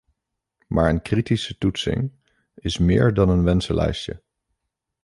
[0.67, 2.11] Maar een kritische toetsing
[2.55, 4.21] is meer dan een wensenlijstje.